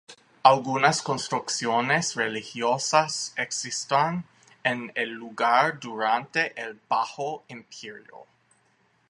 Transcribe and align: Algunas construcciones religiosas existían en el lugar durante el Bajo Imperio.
Algunas 0.43 1.03
construcciones 1.03 2.15
religiosas 2.15 3.35
existían 3.37 4.25
en 4.63 4.91
el 4.95 5.09
lugar 5.11 5.79
durante 5.79 6.59
el 6.59 6.79
Bajo 6.89 7.43
Imperio. 7.49 8.25